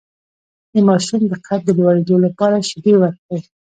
د 0.73 0.75
ماشوم 0.87 1.21
د 1.31 1.33
قد 1.45 1.59
د 1.65 1.69
لوړیدو 1.79 2.15
لپاره 2.25 2.65
شیدې 2.69 2.93
ورکړئ 3.01 3.41